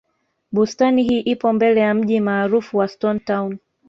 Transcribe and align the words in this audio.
bustani 0.51 1.03
hii 1.03 1.19
ipo 1.19 1.53
mbele 1.53 1.81
ya 1.81 1.93
mji 1.93 2.19
maarufu 2.19 2.77
wa 2.77 2.87
stone 2.87 3.19
town 3.19 3.57